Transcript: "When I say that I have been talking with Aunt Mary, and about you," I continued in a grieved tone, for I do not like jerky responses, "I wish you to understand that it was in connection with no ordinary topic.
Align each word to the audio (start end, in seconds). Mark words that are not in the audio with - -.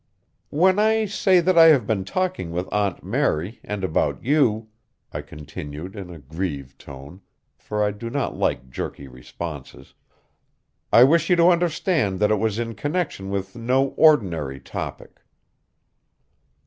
"When 0.49 0.79
I 0.79 1.05
say 1.05 1.41
that 1.41 1.59
I 1.59 1.65
have 1.65 1.85
been 1.85 2.03
talking 2.05 2.49
with 2.49 2.67
Aunt 2.73 3.03
Mary, 3.03 3.59
and 3.63 3.83
about 3.83 4.23
you," 4.23 4.69
I 5.13 5.21
continued 5.21 5.95
in 5.95 6.09
a 6.09 6.17
grieved 6.17 6.79
tone, 6.79 7.21
for 7.55 7.83
I 7.83 7.91
do 7.91 8.09
not 8.09 8.35
like 8.35 8.71
jerky 8.71 9.07
responses, 9.07 9.93
"I 10.91 11.03
wish 11.03 11.29
you 11.29 11.35
to 11.35 11.51
understand 11.51 12.19
that 12.19 12.31
it 12.31 12.39
was 12.39 12.57
in 12.57 12.73
connection 12.73 13.29
with 13.29 13.55
no 13.55 13.89
ordinary 13.89 14.59
topic. 14.59 15.21